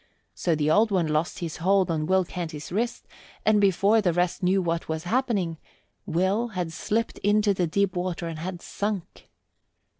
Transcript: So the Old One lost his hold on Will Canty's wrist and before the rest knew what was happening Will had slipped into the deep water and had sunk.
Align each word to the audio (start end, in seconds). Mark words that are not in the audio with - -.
So 0.33 0.55
the 0.55 0.71
Old 0.71 0.89
One 0.89 1.05
lost 1.05 1.37
his 1.41 1.57
hold 1.57 1.91
on 1.91 2.07
Will 2.07 2.25
Canty's 2.25 2.71
wrist 2.71 3.07
and 3.45 3.61
before 3.61 4.01
the 4.01 4.11
rest 4.13 4.41
knew 4.41 4.59
what 4.59 4.89
was 4.89 5.03
happening 5.03 5.59
Will 6.07 6.47
had 6.47 6.73
slipped 6.73 7.19
into 7.19 7.53
the 7.53 7.67
deep 7.67 7.95
water 7.95 8.27
and 8.27 8.39
had 8.39 8.63
sunk. 8.63 9.29